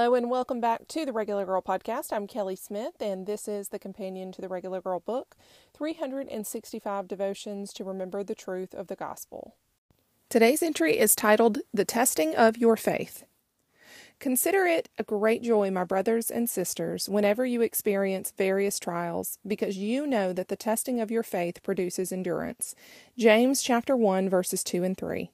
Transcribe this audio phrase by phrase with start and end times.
[0.00, 2.10] Hello and welcome back to the Regular Girl Podcast.
[2.10, 5.36] I'm Kelly Smith, and this is the companion to the Regular Girl book
[5.74, 9.56] 365 Devotions to Remember the Truth of the Gospel.
[10.30, 13.24] Today's entry is titled The Testing of Your Faith.
[14.18, 19.76] Consider it a great joy, my brothers and sisters, whenever you experience various trials, because
[19.76, 22.74] you know that the testing of your faith produces endurance.
[23.18, 25.30] James chapter 1 verses 2 and 3.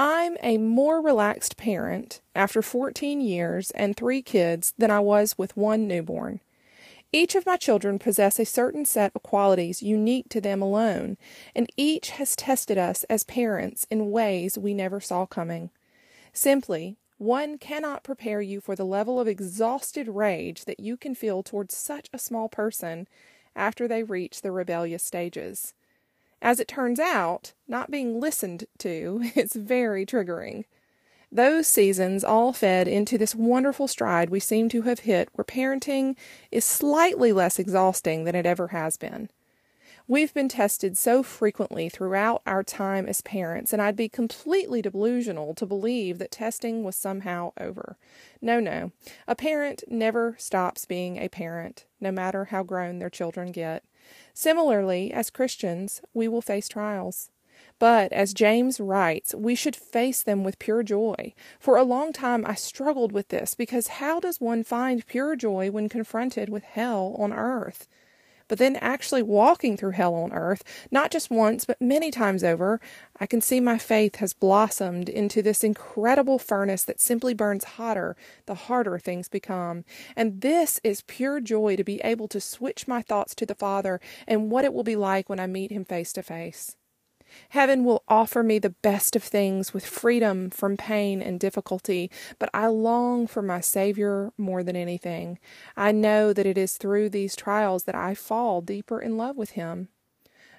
[0.00, 5.56] I'm a more relaxed parent after 14 years and three kids than I was with
[5.56, 6.38] one newborn.
[7.12, 11.16] Each of my children possess a certain set of qualities unique to them alone,
[11.52, 15.70] and each has tested us as parents in ways we never saw coming.
[16.32, 21.42] Simply, one cannot prepare you for the level of exhausted rage that you can feel
[21.42, 23.08] towards such a small person
[23.56, 25.74] after they reach the rebellious stages.
[26.40, 30.64] As it turns out, not being listened to is very triggering.
[31.30, 36.16] Those seasons all fed into this wonderful stride we seem to have hit where parenting
[36.50, 39.28] is slightly less exhausting than it ever has been.
[40.06, 45.52] We've been tested so frequently throughout our time as parents, and I'd be completely delusional
[45.56, 47.98] to believe that testing was somehow over.
[48.40, 48.92] No, no.
[49.26, 53.84] A parent never stops being a parent, no matter how grown their children get.
[54.34, 57.30] Similarly, as Christians, we will face trials.
[57.78, 61.34] But, as James writes, we should face them with pure joy.
[61.58, 65.70] For a long time I struggled with this because how does one find pure joy
[65.70, 67.88] when confronted with hell on earth?
[68.48, 72.80] But then actually walking through hell on earth, not just once, but many times over,
[73.20, 78.16] I can see my faith has blossomed into this incredible furnace that simply burns hotter
[78.46, 79.84] the harder things become.
[80.16, 84.00] And this is pure joy to be able to switch my thoughts to the Father
[84.26, 86.77] and what it will be like when I meet Him face to face.
[87.50, 92.50] Heaven will offer me the best of things with freedom from pain and difficulty, but
[92.52, 95.38] I long for my Savior more than anything.
[95.76, 99.50] I know that it is through these trials that I fall deeper in love with
[99.50, 99.88] Him.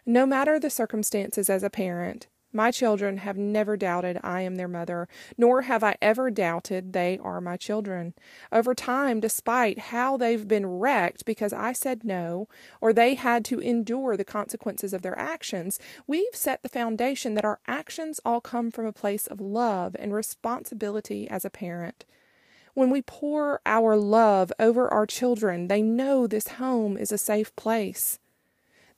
[0.05, 4.67] No matter the circumstances as a parent, my children have never doubted I am their
[4.67, 8.13] mother, nor have I ever doubted they are my children.
[8.51, 12.47] Over time, despite how they've been wrecked because I said no,
[12.81, 17.45] or they had to endure the consequences of their actions, we've set the foundation that
[17.45, 22.05] our actions all come from a place of love and responsibility as a parent.
[22.73, 27.55] When we pour our love over our children, they know this home is a safe
[27.55, 28.19] place.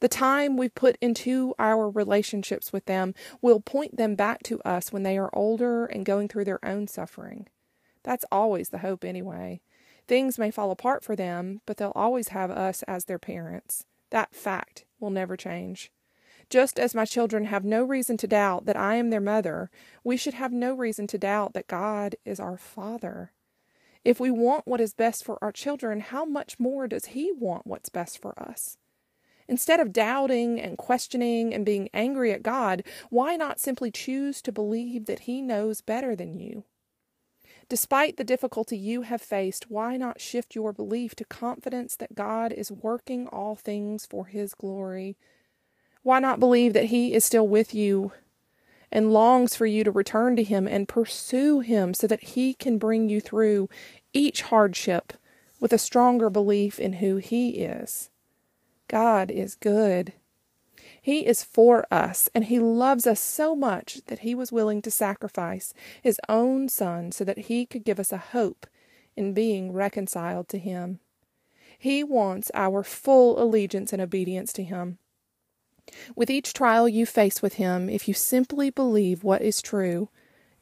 [0.01, 4.91] The time we put into our relationships with them will point them back to us
[4.91, 7.47] when they are older and going through their own suffering.
[8.03, 9.61] That's always the hope, anyway.
[10.07, 13.85] Things may fall apart for them, but they'll always have us as their parents.
[14.09, 15.91] That fact will never change.
[16.49, 19.69] Just as my children have no reason to doubt that I am their mother,
[20.03, 23.33] we should have no reason to doubt that God is our Father.
[24.03, 27.67] If we want what is best for our children, how much more does He want
[27.67, 28.79] what's best for us?
[29.51, 34.49] Instead of doubting and questioning and being angry at God, why not simply choose to
[34.49, 36.63] believe that He knows better than you?
[37.67, 42.53] Despite the difficulty you have faced, why not shift your belief to confidence that God
[42.53, 45.17] is working all things for His glory?
[46.01, 48.13] Why not believe that He is still with you
[48.89, 52.77] and longs for you to return to Him and pursue Him so that He can
[52.77, 53.67] bring you through
[54.13, 55.11] each hardship
[55.59, 58.10] with a stronger belief in who He is?
[58.91, 60.11] God is good.
[61.01, 64.91] He is for us, and He loves us so much that He was willing to
[64.91, 68.67] sacrifice His own Son so that He could give us a hope
[69.15, 70.99] in being reconciled to Him.
[71.79, 74.97] He wants our full allegiance and obedience to Him.
[76.13, 80.09] With each trial you face with Him, if you simply believe what is true,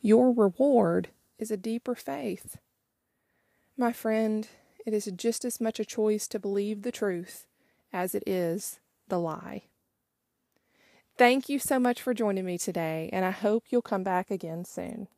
[0.01, 2.57] your reward is a deeper faith.
[3.75, 4.47] My friend,
[4.85, 7.47] it is just as much a choice to believe the truth
[7.91, 9.63] as it is the lie.
[11.18, 14.63] Thank you so much for joining me today, and I hope you'll come back again
[14.63, 15.09] soon.